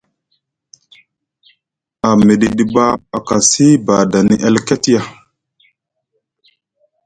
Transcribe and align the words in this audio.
A 2.07 2.09
miɗidi 2.27 2.63
ɓa 2.73 2.85
a 3.15 3.19
kasi 3.27 3.65
badani 3.85 4.35
alket 4.47 4.83
ya. 4.93 5.01